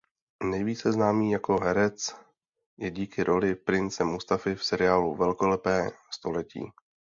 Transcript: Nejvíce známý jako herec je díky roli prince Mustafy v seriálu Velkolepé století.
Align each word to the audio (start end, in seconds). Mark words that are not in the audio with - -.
Nejvíce 0.43 0.91
známý 0.91 1.31
jako 1.31 1.59
herec 1.59 2.15
je 2.77 2.91
díky 2.91 3.23
roli 3.23 3.55
prince 3.55 4.03
Mustafy 4.03 4.55
v 4.55 4.63
seriálu 4.63 5.15
Velkolepé 5.15 5.89
století. 6.13 6.71